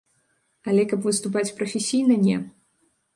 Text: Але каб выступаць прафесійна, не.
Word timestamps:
Але 0.69 0.85
каб 0.93 1.05
выступаць 1.09 1.53
прафесійна, 1.59 2.17
не. 2.25 2.35